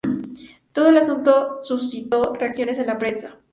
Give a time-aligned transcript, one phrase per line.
[0.73, 3.37] Todo el asunto suscitó reacciones en la prensa.